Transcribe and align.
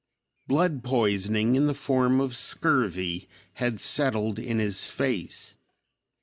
Blood 0.47 0.83
poisoning, 0.83 1.55
in 1.55 1.67
the 1.67 1.75
form 1.75 2.19
of 2.19 2.35
scurvy, 2.35 3.29
had 3.61 3.79
settled 3.79 4.39
in 4.39 4.57
his 4.57 4.85
face. 4.87 5.53